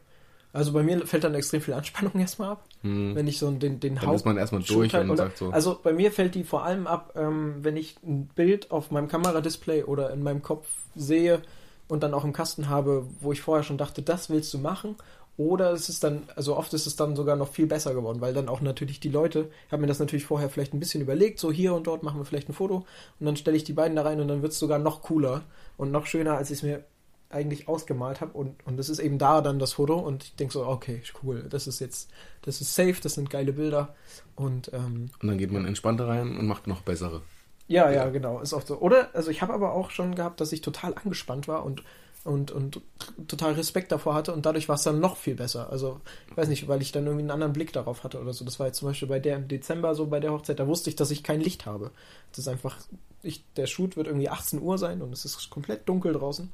[0.53, 3.13] Also bei mir fällt dann extrem viel Anspannung erstmal ab, Hm.
[3.15, 5.51] wenn ich so den, den Dann ist man erstmal durch Shoot halt, und sagt so.
[5.51, 9.07] Also bei mir fällt die vor allem ab, ähm, wenn ich ein Bild auf meinem
[9.07, 11.41] Kameradisplay oder in meinem Kopf sehe
[11.87, 14.95] und dann auch im Kasten habe, wo ich vorher schon dachte, das willst du machen.
[15.37, 18.33] Oder es ist dann, also oft ist es dann sogar noch viel besser geworden, weil
[18.33, 21.39] dann auch natürlich die Leute, ich habe mir das natürlich vorher vielleicht ein bisschen überlegt,
[21.39, 22.85] so hier und dort machen wir vielleicht ein Foto
[23.19, 25.43] und dann stelle ich die beiden da rein und dann wird es sogar noch cooler
[25.77, 26.83] und noch schöner, als ich es mir
[27.29, 30.53] eigentlich ausgemalt habe und, und das ist eben da dann das Foto und ich denke
[30.53, 33.95] so, okay, cool, das ist jetzt, das ist safe, das sind geile Bilder
[34.35, 37.21] und ähm, Und dann geht man entspannter rein und macht noch bessere.
[37.67, 38.79] ja, ja, genau, ist oft so.
[38.79, 41.83] Oder, also ich habe aber auch schon gehabt, dass ich total angespannt war und,
[42.23, 42.81] und, und
[43.27, 45.69] total Respekt davor hatte und dadurch war es dann noch viel besser.
[45.71, 48.45] Also, ich weiß nicht, weil ich dann irgendwie einen anderen Blick darauf hatte oder so.
[48.45, 50.89] Das war jetzt zum Beispiel bei der im Dezember so bei der Hochzeit, da wusste
[50.89, 51.91] ich, dass ich kein Licht habe.
[52.29, 52.77] Das ist einfach,
[53.23, 56.51] ich, der Shoot wird irgendwie 18 Uhr sein und es ist komplett dunkel draußen.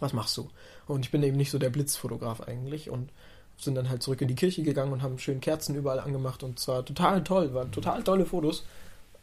[0.00, 0.48] Was machst du?
[0.86, 3.10] Und ich bin eben nicht so der Blitzfotograf eigentlich und
[3.58, 6.58] sind dann halt zurück in die Kirche gegangen und haben schön Kerzen überall angemacht und
[6.58, 8.64] zwar total toll, waren total tolle Fotos.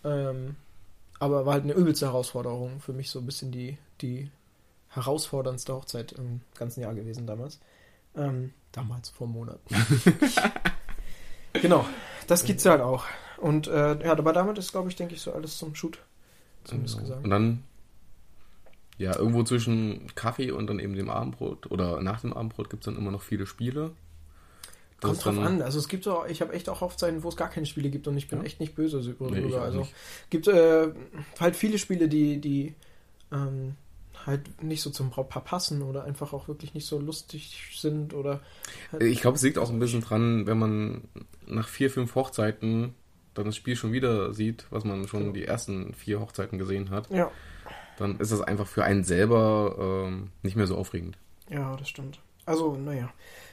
[0.03, 0.55] Ähm,
[1.19, 4.29] aber war halt eine übelste Herausforderung für mich so ein bisschen die, die
[4.97, 7.59] herausforderndste Hochzeit im ganzen Jahr gewesen damals.
[8.15, 9.73] Ähm, damals, vor Monaten.
[11.53, 11.85] genau,
[12.27, 13.05] das gibt's halt auch.
[13.37, 15.99] Und äh, ja, aber damit ist, glaube ich, denke ich, so alles zum Shoot.
[16.63, 17.07] Zumindest Genau.
[17.07, 17.23] gesagt.
[17.23, 17.63] Und dann,
[18.97, 22.85] ja, irgendwo zwischen Kaffee und dann eben dem Abendbrot oder nach dem Abendbrot gibt es
[22.85, 23.91] dann immer noch viele Spiele.
[24.99, 25.61] Das Kommt drauf an.
[25.61, 28.07] Also es gibt so, ich habe echt auch Hochzeiten, wo es gar keine Spiele gibt
[28.07, 28.45] und ich bin Ja.
[28.45, 29.57] echt nicht böse Nee, darüber.
[29.59, 29.93] auch also nicht.
[30.31, 30.87] gibt äh,
[31.39, 32.73] halt viele Spiele, die, die
[33.31, 33.75] ähm,
[34.27, 38.41] halt nicht so zum Brautpaar passen oder einfach auch wirklich nicht so lustig sind oder
[38.99, 41.01] Ich glaube, es liegt auch ein bisschen dran, wenn man
[41.47, 42.93] nach vier, fünf Hochzeiten
[43.33, 45.33] dann das Spiel schon wieder sieht, was man schon Genau.
[45.33, 47.31] die ersten vier Hochzeiten gesehen hat, ja,
[47.97, 51.17] dann ist das einfach für einen selber ähm, nicht mehr so aufregend.
[51.49, 52.19] ja, das stimmt.
[52.45, 53.09] Also, naja.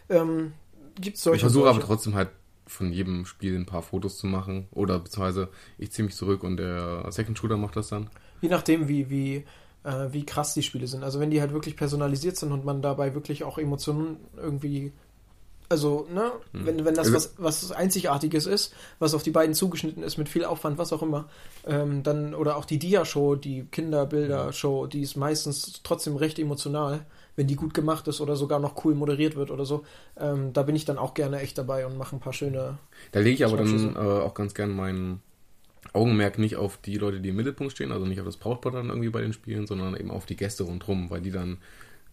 [0.08, 0.52] Ähm,
[1.00, 2.30] gibt es solche ich versuche aber trotzdem halt
[2.66, 6.56] von jedem Spiel ein paar Fotos zu machen oder beziehungsweise ich ziehe mich zurück und
[6.56, 8.08] der Second Shooter macht das dann.
[8.40, 9.44] Je nachdem, wie, wie,
[9.84, 11.04] äh, wie krass die Spiele sind.
[11.04, 14.92] Also wenn die halt wirklich personalisiert sind und man dabei wirklich auch Emotionen irgendwie.
[15.70, 16.66] Also, ne, Hm.
[16.66, 20.28] wenn, wenn das Also- was, was Einzigartiges ist, was auf die beiden zugeschnitten ist, mit
[20.28, 21.26] viel Aufwand, was auch immer,
[21.66, 27.46] ähm, dann, oder auch die Dia-Show, die Kinderbilder-Show, die ist meistens trotzdem recht emotional, wenn
[27.46, 29.84] die gut gemacht ist oder sogar noch cool moderiert wird oder so.
[30.18, 32.76] Ähm, da bin ich dann auch gerne echt dabei und mache ein paar schöne.
[33.12, 35.20] Da lege ich aber dann äh, auch ganz gern mein
[35.94, 38.88] Augenmerk nicht auf die Leute, die im Mittelpunkt stehen, also nicht auf das Brautpaar dann
[38.88, 41.58] irgendwie bei den Spielen, sondern eben auf die Gäste rundherum, weil die dann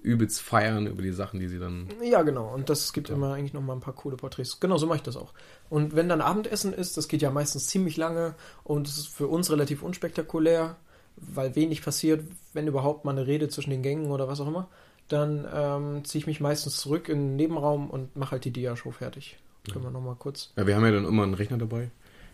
[0.02, 1.88] übelst feiern über die Sachen, die sie dann.
[2.04, 2.54] Ja, genau.
[2.54, 3.16] Und das gibt ja.
[3.16, 4.60] immer eigentlich noch mal ein paar coole Porträts.
[4.60, 5.34] Genau, so mache ich das auch.
[5.70, 9.28] Und wenn dann Abendessen ist, das geht ja meistens ziemlich lange und es ist für
[9.28, 10.78] uns relativ unspektakulär,
[11.18, 14.70] weil wenig passiert, wenn überhaupt mal eine Rede zwischen den Gängen oder was auch immer,
[15.08, 18.92] dann ähm, ziehe ich mich meistens zurück in den Nebenraum und mache halt die Dia-Show
[18.92, 19.38] fertig.
[19.68, 19.74] Ja.
[19.74, 20.52] Können wir nochmal kurz.
[20.56, 21.92] Ja, wir haben ja dann immer einen Rechner dabei.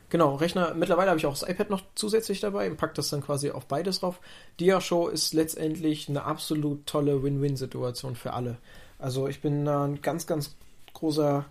[0.09, 0.73] Genau, Rechner.
[0.73, 3.65] Mittlerweile habe ich auch das iPad noch zusätzlich dabei und packe das dann quasi auf
[3.65, 4.19] beides drauf.
[4.59, 8.57] Dia-Show ist letztendlich eine absolut tolle Win-Win-Situation für alle.
[8.99, 10.55] Also ich bin da ein ganz, ganz
[10.93, 11.45] großer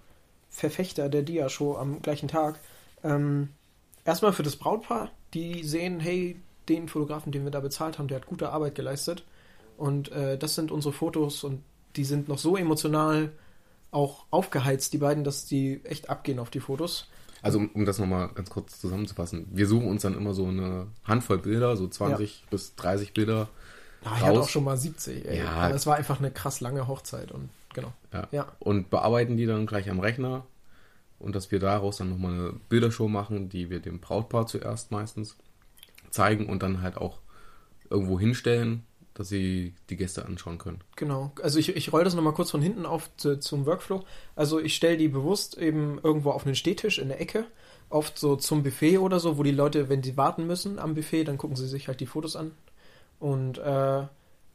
[0.49, 2.59] Verfechter der Dia-Show am gleichen Tag.
[3.05, 3.51] Ähm,
[4.07, 6.41] erstmal für das Brautpaar, die sehen, hey,
[6.71, 9.25] den Fotografen, den wir da bezahlt haben, der hat gute Arbeit geleistet.
[9.77, 11.63] Und äh, das sind unsere Fotos und
[11.97, 13.33] die sind noch so emotional
[13.91, 17.09] auch aufgeheizt, die beiden, dass die echt abgehen auf die Fotos.
[17.43, 20.89] Also um, um das nochmal ganz kurz zusammenzufassen, wir suchen uns dann immer so eine
[21.05, 22.47] Handvoll Bilder, so 20 ja.
[22.51, 23.49] bis 30 Bilder.
[24.05, 25.39] Ja, ich hatte auch schon mal 70, ey.
[25.39, 25.51] Ja.
[25.51, 27.93] Aber es war einfach eine krass lange Hochzeit und genau.
[28.13, 28.29] Ja.
[28.31, 28.53] ja.
[28.59, 30.45] Und bearbeiten die dann gleich am Rechner
[31.19, 35.37] und dass wir daraus dann nochmal eine Bildershow machen, die wir dem Brautpaar zuerst meistens
[36.11, 37.19] zeigen und dann halt auch
[37.91, 38.85] irgendwo hinstellen
[39.17, 40.81] dass sie die Gäste anschauen können.
[40.95, 41.33] Genau.
[41.43, 44.05] Also ich, ich roll das nochmal kurz von hinten auf zu, zum Workflow.
[44.35, 47.47] Also ich stelle die bewusst eben irgendwo auf einen Stehtisch in der Ecke,
[47.89, 51.25] oft so zum Buffet oder so, wo die Leute, wenn sie warten müssen am Buffet,
[51.25, 52.53] dann gucken sie sich halt die Fotos an.
[53.19, 54.03] Und äh,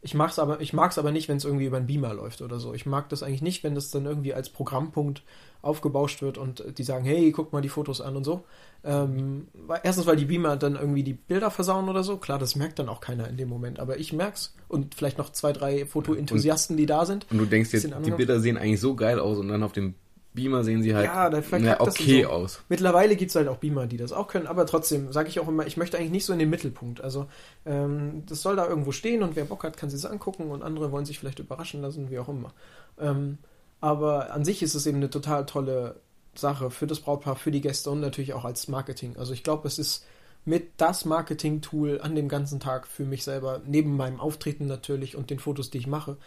[0.04, 2.60] ich mag's aber, ich mag's aber nicht, wenn es irgendwie über einen Beamer läuft oder
[2.60, 2.74] so.
[2.74, 5.22] Ich mag das eigentlich nicht, wenn das dann irgendwie als Programmpunkt
[5.62, 8.44] aufgebauscht wird und die sagen, hey, guck mal die Fotos an und so.
[8.84, 9.48] Ähm,
[9.84, 12.18] erstens, weil die Beamer dann irgendwie die Bilder versauen oder so.
[12.18, 13.80] Klar, das merkt dann auch keiner in dem Moment.
[13.80, 17.28] Aber ich merk's und vielleicht noch zwei, drei Fotoenthusiasten, die da sind.
[17.30, 19.94] Und du denkst jetzt, die Bilder sehen eigentlich so geil aus und dann auf dem
[20.34, 22.30] Beamer sehen sie halt ja, na, okay so.
[22.30, 22.62] aus.
[22.70, 25.48] Mittlerweile gibt es halt auch Beamer, die das auch können, aber trotzdem sage ich auch
[25.48, 27.02] immer, ich möchte eigentlich nicht so in den Mittelpunkt.
[27.02, 27.28] Also
[27.66, 30.64] ähm, das soll da irgendwo stehen und wer Bock hat, kann sich es angucken und
[30.64, 32.54] andere wollen sich vielleicht überraschen lassen, wie auch immer.
[33.00, 33.40] Ähm,
[33.82, 35.98] aber an sich ist es eben eine total tolle
[36.34, 39.18] Sache für das Brautpaar, für die Gäste und natürlich auch als Marketing.
[39.18, 40.06] Also ich glaube, es ist
[40.46, 45.30] mit das Marketing-Tool an dem ganzen Tag für mich selber, neben meinem Auftreten natürlich und
[45.30, 46.18] den Fotos, die ich mache,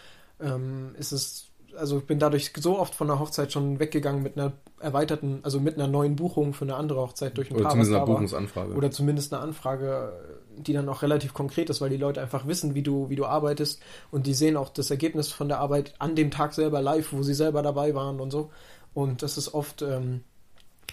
[0.40, 4.36] ähm, ist es, also ich bin dadurch so oft von der Hochzeit schon weggegangen mit
[4.36, 7.72] einer erweiterten, also mit einer neuen Buchung für eine andere Hochzeit durch ein Oder Paar,
[7.72, 8.74] zumindest eine Buchungsanfrage.
[8.74, 10.12] Oder zumindest eine Anfrage,
[10.56, 13.26] die dann auch relativ konkret ist, weil die Leute einfach wissen, wie du, wie du
[13.26, 17.12] arbeitest und die sehen auch das Ergebnis von der Arbeit an dem Tag selber live,
[17.12, 18.50] wo sie selber dabei waren und so.
[18.92, 20.22] Und das ist oft ähm,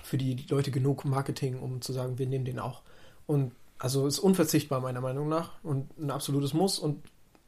[0.03, 2.81] für die Leute genug Marketing, um zu sagen, wir nehmen den auch.
[3.27, 7.03] Und also ist unverzichtbar meiner Meinung nach und ein absolutes Muss und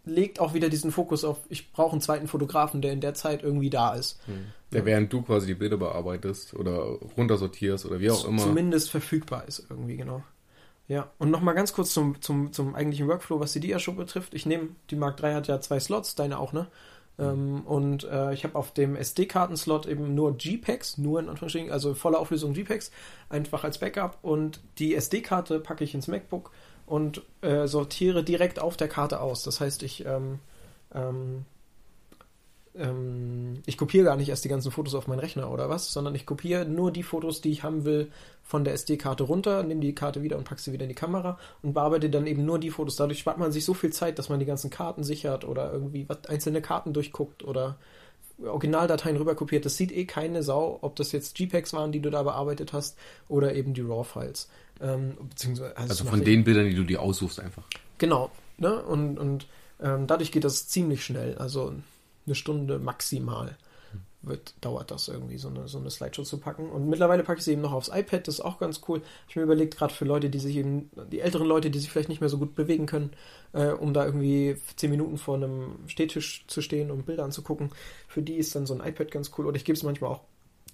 [0.06, 3.44] legt auch wieder diesen Fokus auf, ich brauche einen zweiten Fotografen, der in der Zeit
[3.44, 4.20] irgendwie da ist.
[4.26, 4.46] Hm.
[4.72, 6.80] Ja, während du quasi die Bilder bearbeitest oder
[7.18, 8.42] runtersortierst oder wie auch immer.
[8.42, 10.24] Zumindest verfügbar ist irgendwie, genau.
[10.88, 14.34] Ja, und nochmal ganz kurz zum, zum, zum eigentlichen Workflow, was die Dia-Show betrifft.
[14.34, 16.68] Ich nehme, die Mark 3 hat ja zwei Slots, deine auch, ne?
[17.18, 17.62] Mhm.
[17.62, 22.18] Und äh, ich habe auf dem SD-Karten-Slot eben nur JPEGs, nur in Anführungsstrichen, also volle
[22.18, 22.92] Auflösung JPEGs,
[23.30, 24.18] einfach als Backup.
[24.24, 26.52] Und die SD-Karte packe ich ins MacBook
[26.86, 29.44] und äh, sortiere direkt auf der Karte aus.
[29.44, 30.40] Das heißt, ich ähm,
[30.94, 31.46] ähm,
[32.76, 36.16] ähm, ich kopiere gar nicht erst die ganzen Fotos auf meinen Rechner oder was, sondern
[36.16, 39.96] ich kopiere nur die Fotos, die ich haben will, von der SD-Karte runter, nehme die
[39.96, 42.72] Karte wieder und packe sie wieder in die Kamera und bearbeite dann eben nur die
[42.72, 42.96] Fotos.
[42.96, 46.08] Dadurch spart man sich so viel Zeit, dass man die ganzen Karten sichert oder irgendwie
[46.28, 47.78] einzelne Karten durchguckt oder
[48.44, 49.66] Originaldateien rüberkopiert.
[49.66, 52.98] Das sieht eh keine Sau, ob das jetzt JPEGs waren, die du da bearbeitet hast,
[53.30, 54.50] oder eben die RAW-Files.
[54.82, 57.64] Ähm, beziehungsweise, also, also von den Bildern, die du dir aussuchst einfach.
[57.98, 58.32] Genau.
[58.58, 58.82] Ne?
[58.84, 59.48] Und, und
[59.82, 61.38] ähm, dadurch geht das ziemlich schnell.
[61.38, 61.74] Also
[62.26, 63.58] eine Stunde maximal
[64.24, 66.70] wird, dauert das irgendwie, so eine, so eine Slideshow zu packen.
[66.70, 69.02] Und mittlerweile packe ich sie eben noch aufs iPad, das ist auch ganz cool.
[69.28, 72.10] Ich mir überlegt, gerade für Leute, die sich eben, die älteren Leute, die sich vielleicht
[72.10, 73.12] nicht mehr so gut bewegen können,
[73.52, 77.72] äh, um da irgendwie zehn Minuten vor einem Stehtisch zu stehen und Bilder anzugucken,
[78.08, 79.46] für die ist dann so ein iPad ganz cool.
[79.46, 80.22] Oder ich gebe es manchmal auch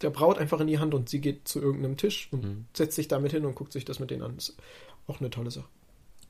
[0.01, 2.65] der Braut einfach in die Hand und sie geht zu irgendeinem Tisch und mhm.
[2.73, 4.35] setzt sich damit hin und guckt sich das mit denen an.
[4.35, 4.57] Das ist
[5.07, 5.67] auch eine tolle Sache.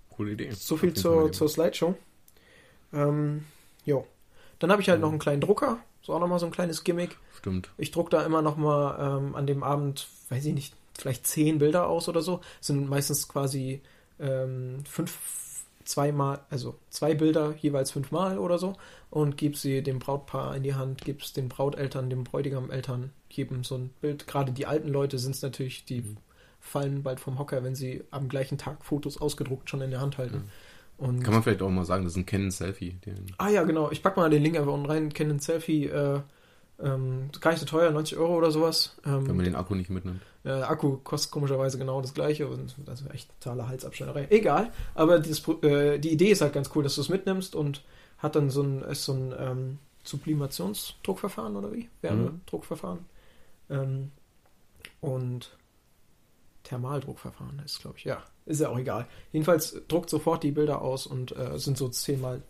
[0.09, 0.51] Coole Idee.
[0.51, 1.95] So viel zur, zur Slideshow.
[2.93, 3.45] Ähm,
[3.85, 4.05] jo.
[4.59, 5.03] Dann habe ich halt mhm.
[5.03, 7.17] noch einen kleinen Drucker, so auch nochmal so ein kleines Gimmick.
[7.37, 7.69] Stimmt.
[7.77, 11.87] Ich drucke da immer nochmal ähm, an dem Abend, weiß ich nicht, vielleicht zehn Bilder
[11.87, 12.41] aus oder so.
[12.57, 13.81] Das sind meistens quasi
[14.19, 15.17] ähm, fünf,
[15.85, 18.75] zweimal, also zwei Bilder jeweils fünfmal oder so
[19.09, 23.63] und gebe sie dem Brautpaar in die Hand, gebe es den Brauteltern, dem Bräutigameltern, jedem
[23.63, 24.27] so ein Bild.
[24.27, 26.17] Gerade die alten Leute sind es natürlich, die mhm.
[26.59, 30.17] fallen bald vom Hocker, wenn sie am gleichen Tag Fotos ausgedruckt schon in der Hand
[30.17, 30.37] halten.
[30.37, 31.23] Mhm.
[31.23, 32.95] Kann man vielleicht auch mal sagen, das ist ein Canon Selfie.
[33.37, 33.89] ah ja, genau.
[33.89, 35.13] Ich packe mal den Link einfach unten rein.
[35.13, 36.19] Canon Selfie, äh,
[36.81, 38.97] ähm, gar nicht so teuer, 90 Euro oder sowas.
[39.05, 40.21] Ähm, Wenn man den Akku nicht mitnimmt.
[40.43, 44.27] Äh, Akku kostet komischerweise genau das gleiche und das ist echt totale Halsabschneiderei.
[44.29, 47.83] Egal, aber dieses, äh, die Idee ist halt ganz cool, dass du es mitnimmst und
[48.17, 51.89] hat dann so ein, ist so ein ähm, Sublimationsdruckverfahren oder wie?
[52.01, 52.99] Wärmedruckverfahren.
[53.69, 54.11] Ähm,
[55.01, 55.57] und
[56.63, 58.03] Thermaldruckverfahren ist, glaube ich.
[58.03, 59.07] Ja, ist ja auch egal.
[59.31, 62.41] Jedenfalls druckt sofort die Bilder aus und äh, sind so 10 mal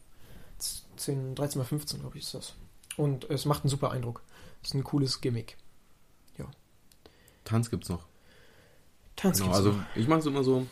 [0.97, 2.55] 10, 13 mal 15, glaube ich, ist das.
[2.97, 4.21] Und es macht einen super Eindruck.
[4.62, 5.58] Ist ein cooles Gimmick.
[6.38, 6.45] Ja.
[7.45, 8.05] Tanz gibt's noch.
[9.15, 9.86] Tanz Genau, gibt's also noch.
[9.95, 10.67] ich mache es immer so,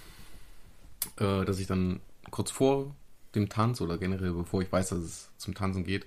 [1.18, 2.94] äh, dass ich dann kurz vor
[3.36, 6.06] dem Tanz oder generell bevor ich weiß, dass es zum Tanzen geht,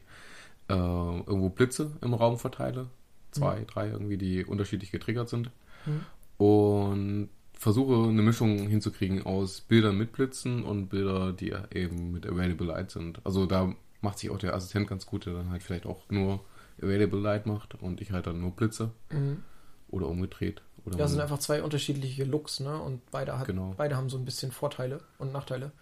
[0.68, 2.90] äh, irgendwo Blitze im Raum verteile.
[3.32, 5.50] Zwei, drei irgendwie, die unterschiedlich getriggert sind.
[5.86, 6.00] Mhm.
[6.44, 12.66] Und versuche eine Mischung hinzukriegen aus Bildern mit Blitzen und Bilder, die eben mit Available
[12.66, 13.20] Light sind.
[13.24, 16.40] Also da macht sich auch der Assistent ganz gut, der dann halt vielleicht auch nur
[16.80, 19.42] Available Light macht und ich halt dann nur Blitze Mhm.
[19.88, 20.62] oder umgedreht.
[20.86, 22.80] Oder Ja, es sind einfach zwei unterschiedliche Looks, ne?
[22.80, 23.74] Und beide, hat, Genau.
[23.76, 25.72] beide haben so ein bisschen Vorteile und Nachteile.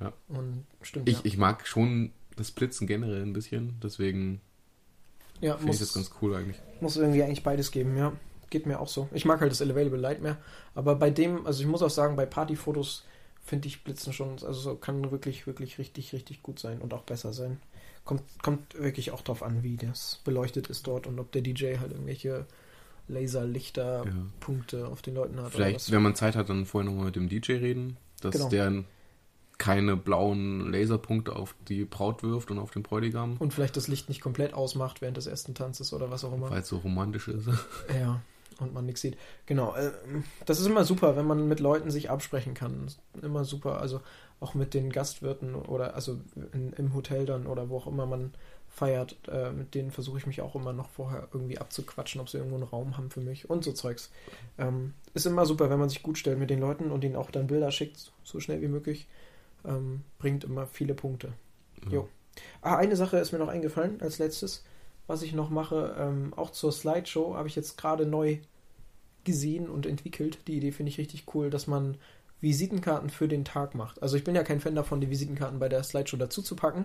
[0.00, 0.14] Ja.
[0.28, 1.06] Und stimmt.
[1.08, 1.20] ich, ja.
[1.24, 4.40] ich mag schon das Blitzen generell ein bisschen, deswegen
[5.40, 6.56] ja, finde ich das ganz cool eigentlich.
[6.80, 8.12] muss irgendwie eigentlich beides geben, ja.
[8.50, 9.08] Geht mir auch so.
[9.12, 10.36] Ich mag halt das Available Light mehr.
[10.74, 13.04] Aber bei dem, also ich muss auch sagen, bei Partyfotos
[13.44, 17.02] finde ich Blitzen schon, also so kann wirklich, wirklich richtig, richtig gut sein und auch
[17.02, 17.60] besser sein.
[18.04, 21.78] Kommt, kommt wirklich auch drauf an, wie das beleuchtet ist dort und ob der DJ
[21.78, 22.46] halt irgendwelche
[23.08, 24.86] Laserlichter-Punkte Ja.
[24.86, 25.52] auf den Leuten hat.
[25.52, 28.48] Vielleicht, wenn man Zeit hat, dann vorher nochmal mit dem DJ reden, dass Genau.
[28.48, 28.84] der
[29.58, 34.08] keine blauen Laserpunkte auf die Braut wirft und auf den Bräutigam, Und vielleicht das Licht
[34.08, 36.50] nicht komplett ausmacht während des ersten Tanzes oder was auch immer.
[36.50, 37.48] weil es so romantisch ist.
[37.98, 38.20] Ja,
[38.58, 39.16] und man nichts sieht.
[39.46, 39.74] Genau.
[39.74, 39.90] Äh,
[40.44, 42.86] das ist immer super, wenn man mit Leuten sich absprechen kann.
[43.22, 43.80] Immer super.
[43.80, 44.00] Also
[44.40, 46.20] auch mit den Gastwirten oder also
[46.52, 48.32] in, im Hotel dann oder wo auch immer man
[48.68, 49.16] feiert.
[49.28, 52.56] Äh, mit denen versuche ich mich auch immer noch vorher irgendwie abzuquatschen, ob sie irgendwo
[52.56, 54.10] einen Raum haben für mich und so Zeugs.
[54.58, 57.30] Ähm, ist immer super, wenn man sich gut stellt mit den Leuten und ihnen auch
[57.30, 59.06] dann Bilder schickt, so schnell wie möglich.
[59.64, 61.32] Ähm, bringt immer viele Punkte.
[61.90, 62.08] Jo.
[62.60, 64.64] Ah, eine Sache ist mir noch eingefallen als letztes,
[65.06, 65.96] was ich noch mache.
[65.98, 68.38] Ähm, auch zur Slideshow habe ich jetzt gerade neu
[69.24, 70.38] gesehen und entwickelt.
[70.46, 71.96] Die Idee finde ich richtig cool, dass man
[72.40, 74.02] Visitenkarten für den Tag macht.
[74.02, 76.84] Also ich bin ja kein Fan davon, die Visitenkarten bei der Slideshow dazu zu packen.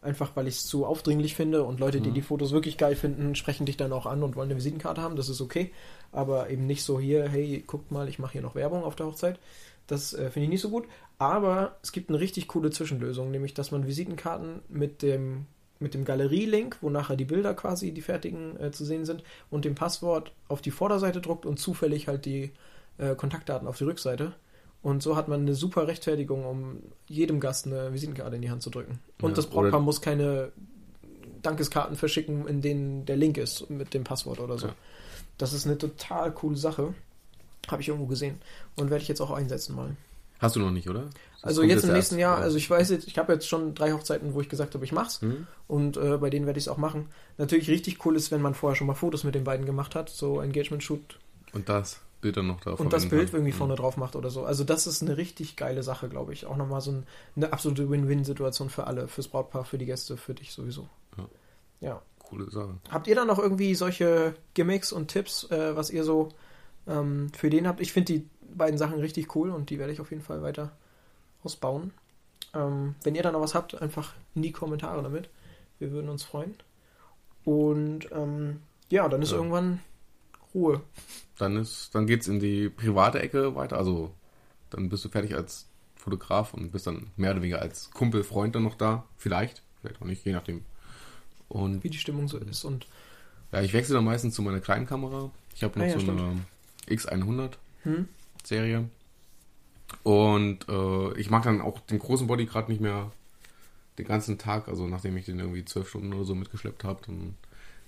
[0.00, 2.14] Einfach weil ich es zu aufdringlich finde und Leute, die Mhm.
[2.14, 5.16] die Fotos wirklich geil finden, sprechen dich dann auch an und wollen eine Visitenkarte haben.
[5.16, 5.72] Das ist okay.
[6.12, 9.06] Aber eben nicht so hier, hey, guckt mal, ich mache hier noch Werbung auf der
[9.06, 9.40] Hochzeit.
[9.88, 10.86] Das äh, finde ich nicht so gut.
[11.18, 15.46] Aber es gibt eine richtig coole Zwischenlösung, nämlich dass man Visitenkarten mit dem,
[15.80, 19.64] mit dem Galerie-Link, wo nachher die Bilder quasi, die fertigen, äh, zu sehen sind, und
[19.64, 22.52] dem Passwort auf die Vorderseite druckt und zufällig halt die
[22.98, 24.34] äh, Kontaktdaten auf die Rückseite.
[24.80, 28.62] Und so hat man eine super Rechtfertigung, um jedem Gast eine Visitenkarte in die Hand
[28.62, 29.00] zu drücken.
[29.20, 30.52] Und Ja, das Brautpaar muss keine
[31.42, 34.68] Dankeskarten verschicken, in denen der Link ist mit dem Passwort oder so.
[34.68, 34.74] Ja.
[35.36, 36.94] Das ist eine total coole Sache.
[37.68, 38.38] Habe ich irgendwo gesehen.
[38.76, 39.96] Und werde ich jetzt auch einsetzen mal.
[40.38, 41.04] Hast du noch nicht, oder?
[41.34, 43.74] Das Also jetzt im nächsten erst Jahr, also ich weiß jetzt, ich habe jetzt schon
[43.74, 45.20] drei Hochzeiten, wo ich gesagt habe, ich mach's.
[45.20, 45.46] Hm?
[45.66, 47.06] Und äh, bei denen werde ich es auch machen.
[47.38, 50.08] Natürlich richtig cool ist, wenn man vorher schon mal Fotos mit den beiden gemacht hat,
[50.10, 51.18] so Engagement-Shoot
[51.52, 53.58] Und das Bild dann noch da und das Bild irgendwie Hm.
[53.58, 54.44] vorne drauf macht oder so.
[54.44, 56.46] Also das ist eine richtig geile Sache, glaube ich.
[56.46, 60.34] Auch nochmal so ein, eine absolute Win-Win-Situation für alle, fürs Brautpaar, für die Gäste, für
[60.34, 60.88] dich sowieso.
[61.16, 61.28] Ja.
[61.80, 62.02] Ja.
[62.28, 62.74] Coole Sache.
[62.90, 66.30] Habt ihr da noch irgendwie solche Gimmicks und Tipps, äh, was ihr so
[66.88, 67.80] ähm, für den habt?
[67.80, 70.72] Ich finde die beiden Sachen richtig cool und die werde ich auf jeden Fall weiter
[71.42, 71.92] ausbauen.
[72.54, 75.28] Ähm, wenn ihr da noch was habt, einfach in die Kommentare damit.
[75.78, 76.54] Wir würden uns freuen.
[77.44, 79.36] Und ähm, ja, dann ist Ja.
[79.36, 79.80] irgendwann
[80.54, 80.80] Ruhe.
[81.38, 83.76] Dann ist, dann geht's in die private Ecke weiter.
[83.76, 84.12] Also
[84.70, 88.54] dann bist du fertig als Fotograf und bist dann mehr oder weniger als Kumpel, Freund
[88.54, 89.04] dann noch da.
[89.16, 90.64] Vielleicht, vielleicht auch nicht, je nachdem.
[91.48, 92.64] Und wie die Stimmung so ist.
[92.64, 92.86] Und
[93.52, 95.30] ja, ich wechsle dann meistens zu meiner kleinen Kamera.
[95.54, 96.20] Ich habe noch Ah ja, so stimmt.
[96.20, 96.40] eine
[96.88, 98.08] X100 hm?
[98.44, 98.88] Serie.
[100.02, 103.10] Und äh, ich mag dann auch den großen Body gerade nicht mehr
[103.98, 104.68] den ganzen Tag.
[104.68, 107.34] Also nachdem ich den irgendwie zwölf Stunden oder so mitgeschleppt habe, dann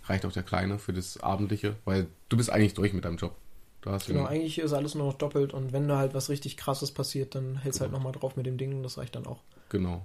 [0.04, 3.34] reicht auch der kleine für das Abendliche, weil du bist eigentlich durch mit deinem Job.
[3.82, 6.58] Du hast genau, eigentlich ist alles nur noch doppelt und wenn da halt was richtig
[6.58, 7.98] krasses passiert, dann hältst du halt Genau.
[7.98, 9.40] nochmal drauf mit dem Ding und das reicht dann auch.
[9.68, 10.04] genau.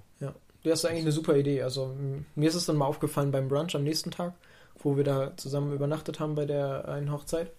[0.62, 1.62] Du hast eigentlich eine super Idee.
[1.62, 1.94] Also
[2.34, 4.34] mir ist es dann mal aufgefallen beim Brunch am nächsten Tag,
[4.82, 7.52] wo wir da zusammen übernachtet haben bei der einen Hochzeit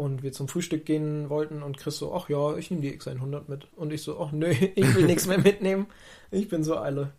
[0.00, 3.42] und wir zum Frühstück gehen wollten und Chris so, ach ja, ich nehme die X100
[3.48, 3.66] mit.
[3.76, 5.86] Und ich so, ach nö, ich will nichts mehr mitnehmen.
[6.30, 7.12] Ich bin so alle.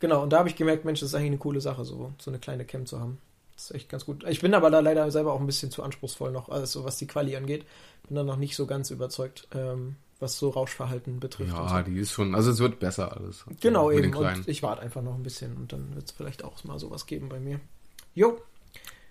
[0.00, 2.30] Genau, und da habe ich gemerkt, Mensch, das ist eigentlich eine coole Sache, so, so
[2.30, 3.18] eine kleine Cam zu haben.
[3.54, 4.24] Das ist echt ganz gut.
[4.28, 7.06] Ich bin aber da leider selber auch ein bisschen zu anspruchsvoll noch, also was die
[7.06, 7.66] Quali angeht.
[8.08, 11.52] Bin da noch nicht so ganz überzeugt, ähm, was so Rauschverhalten betrifft.
[11.52, 11.74] und so.
[11.74, 13.44] Ja, die ist schon, also es wird besser alles.
[13.60, 14.14] Genau, mit eben.
[14.14, 17.06] Und ich warte einfach noch ein bisschen und dann wird es vielleicht auch mal sowas
[17.06, 17.60] geben bei mir.
[18.14, 18.38] Jo,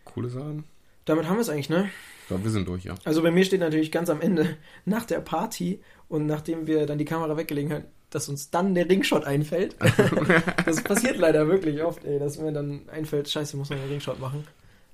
[0.05, 0.65] Coole Sachen.
[1.05, 1.89] Damit haben wir es eigentlich, ne?
[2.21, 2.95] Ich glaube, wir sind durch, ja.
[3.03, 6.97] Also bei mir steht natürlich ganz am Ende, nach der Party und nachdem wir dann
[6.97, 9.75] die Kamera weggelegt, dass uns dann der Ringshot einfällt.
[10.65, 13.89] das passiert leider wirklich oft, ey, dass mir dann einfällt, scheiße, ich muss noch einen
[13.89, 14.45] Ringshot machen.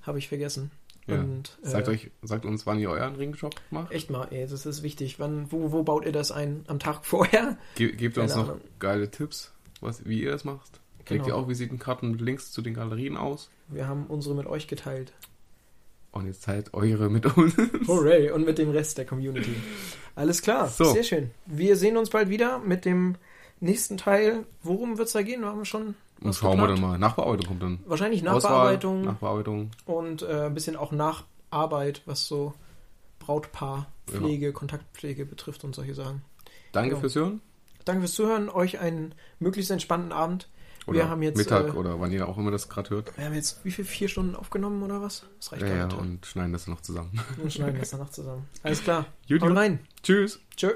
[0.04, 0.72] Habe ich vergessen.
[1.08, 1.20] Ja.
[1.20, 3.92] Und, äh, sagt, euch, sagt uns, wann ihr euren Ringshop macht.
[3.92, 5.20] Echt mal, ey, das ist wichtig.
[5.20, 6.64] Wann, wo, wo baut ihr das ein?
[6.68, 7.58] Am Tag vorher?
[7.76, 10.80] Ge gebt uns noch geile Tipps, was, wie ihr das macht.
[11.10, 11.28] Legt Genau.
[11.28, 13.50] ihr auch Visitenkarten mit Links zu den Galerien aus?
[13.70, 15.14] Wir haben unsere mit euch geteilt.
[16.12, 17.54] Und jetzt teilt eure mit uns.
[17.88, 18.32] Hooray!
[18.32, 19.56] Und mit dem Rest der Community.
[20.16, 20.86] Alles klar, So.
[20.86, 21.32] sehr schön.
[21.46, 23.16] Wir sehen uns bald wieder mit dem
[23.60, 24.46] nächsten Teil.
[24.64, 25.42] Worum wird es da gehen?
[25.42, 26.82] Wir haben schon Und schauen wir geplant.
[26.84, 26.98] dann mal.
[26.98, 27.80] Nachbearbeitung kommt dann.
[27.86, 29.72] Wahrscheinlich Auswahl, Nachbearbeitung Nachbearbeitung.
[29.86, 32.54] und äh, ein bisschen auch Nacharbeit, was so
[33.20, 36.22] Brautpaarpflege, Kontaktpflege betrifft und solche Sachen.
[36.72, 37.00] Danke Ja.
[37.00, 37.42] fürs Hören.
[37.86, 38.50] Danke fürs Zuhören.
[38.50, 40.48] Euch einen möglichst entspannten Abend.
[40.88, 43.18] Oder wir haben jetzt, Mittag äh, oder wann ihr auch immer das gerade hört.
[43.18, 43.86] Wir haben jetzt wie viel?
[43.86, 45.26] Vier Stunden aufgenommen oder was?
[45.40, 47.20] Das reicht Ja, gar ja, und schneiden das noch zusammen.
[47.42, 48.46] Und schneiden das danach zusammen.
[48.64, 49.06] Alles klar.
[49.28, 49.80] Gut, Haut rein.
[50.02, 50.40] Tschüss.
[50.56, 50.72] Tschö.